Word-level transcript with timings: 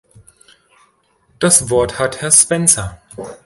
Das 1.37 1.69
Wort 1.69 1.99
hat 1.99 2.21
Herr 2.21 2.31
Spencer. 2.31 2.99